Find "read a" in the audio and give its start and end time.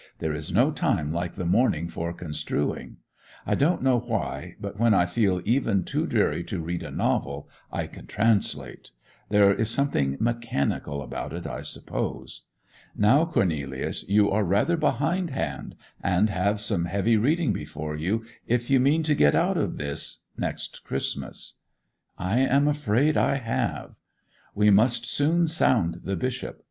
6.59-6.89